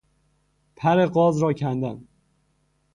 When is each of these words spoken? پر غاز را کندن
پر 0.75 1.05
غاز 1.05 1.37
را 1.37 1.53
کندن 1.53 2.07